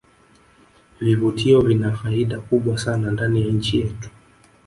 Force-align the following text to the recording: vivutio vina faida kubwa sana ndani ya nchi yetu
vivutio 1.01 1.61
vina 1.61 1.91
faida 1.95 2.39
kubwa 2.39 2.77
sana 2.77 3.11
ndani 3.11 3.41
ya 3.41 3.47
nchi 3.47 3.79
yetu 3.79 4.09